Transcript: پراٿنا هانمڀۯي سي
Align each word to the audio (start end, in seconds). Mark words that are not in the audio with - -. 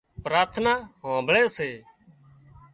پراٿنا 0.23 0.73
هانمڀۯي 1.03 1.43
سي 1.55 1.69